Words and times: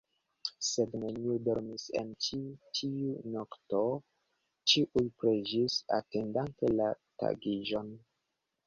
Sed 0.67 0.95
neniu 1.01 1.35
dormis 1.47 1.83
en 2.01 2.09
ĉi 2.27 2.39
tiu 2.79 3.11
nokto, 3.35 3.83
ĉiuj 4.73 5.07
preĝis, 5.21 5.79
atendante 6.01 6.75
la 6.81 6.91
tagiĝon. 7.25 7.97